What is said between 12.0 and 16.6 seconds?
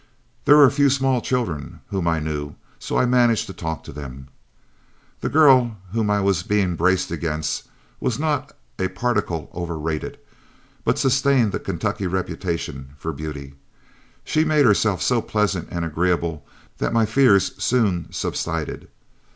reputation for beauty. She made herself so pleasant and agreeable